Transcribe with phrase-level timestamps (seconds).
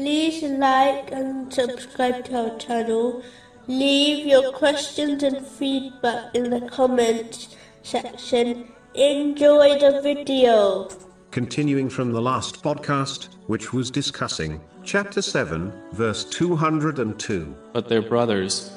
[0.00, 3.22] like and subscribe to our channel.
[3.66, 8.72] Leave your questions and feedback in the comments section.
[8.94, 10.88] Enjoy the video.
[11.30, 17.54] Continuing from the last podcast, which was discussing chapter 7, verse 202.
[17.72, 18.70] But their brothers,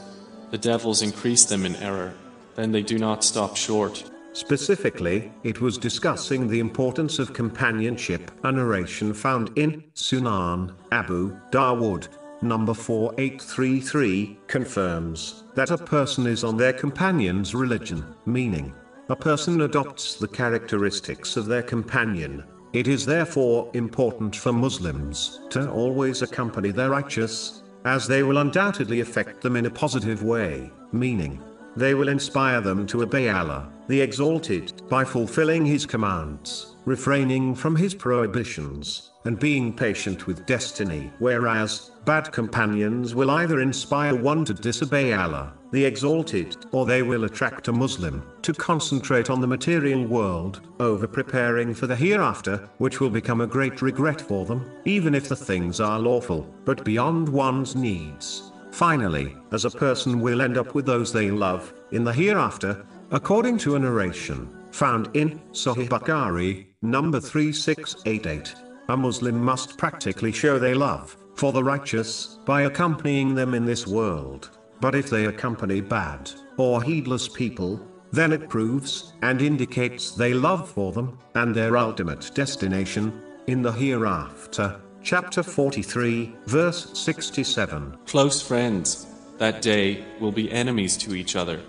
[0.52, 2.14] the devils increase them in error,
[2.56, 4.04] then they do not stop short.
[4.34, 12.08] Specifically, it was discussing the importance of companionship, a narration found in Sunan Abu Dawood.
[12.42, 18.74] Number 4833 confirms that a person is on their companion's religion, meaning,
[19.10, 22.44] a person adopts the characteristics of their companion.
[22.74, 29.02] It is therefore important for Muslims to always accompany their righteous, as they will undoubtedly
[29.02, 31.40] affect them in a positive way, meaning,
[31.76, 37.76] they will inspire them to obey Allah, the Exalted, by fulfilling His commands, refraining from
[37.76, 41.12] His prohibitions, and being patient with destiny.
[41.20, 47.24] Whereas, bad companions will either inspire one to disobey Allah, the Exalted, or they will
[47.24, 53.00] attract a Muslim to concentrate on the material world, over preparing for the hereafter, which
[53.00, 57.28] will become a great regret for them, even if the things are lawful, but beyond
[57.28, 58.53] one's needs.
[58.74, 63.56] Finally, as a person will end up with those they love, in the hereafter, according
[63.56, 68.56] to a narration, found in Sahih Bukhari, number 3688.
[68.90, 73.86] A Muslim must practically show they love, for the righteous, by accompanying them in this
[73.86, 74.50] world.
[74.82, 77.80] But if they accompany bad, or heedless people,
[78.12, 83.72] then it proves, and indicates they love for them, and their ultimate destination, in the
[83.72, 87.98] hereafter chapter 43, verse 67.
[88.08, 89.06] Close friends,
[89.38, 91.60] that day, will be enemies to each other,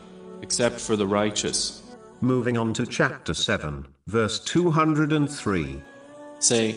[0.40, 1.82] except for the righteous.
[2.20, 5.82] Moving on to chapter 7, verse 203.
[6.38, 6.76] Say,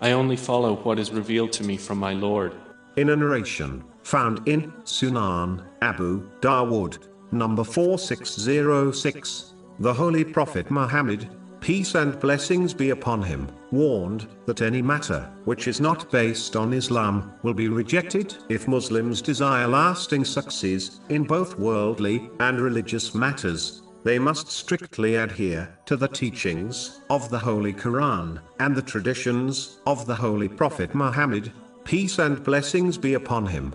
[0.00, 2.54] I only follow what is revealed to me from my Lord.
[2.96, 6.98] In a narration, found in Sunan, Abu Dawood,
[7.32, 11.28] number 4606, the Holy Prophet Muhammad,
[11.66, 16.72] peace and blessings be upon him, warned that any matter which is not based on
[16.72, 23.82] Islam will be rejected if Muslims desire lasting success in both worldly and religious matters.
[24.04, 30.06] They must strictly adhere to the teachings of the Holy Quran and the traditions of
[30.06, 33.74] the Holy Prophet Muhammad, peace and blessings be upon him.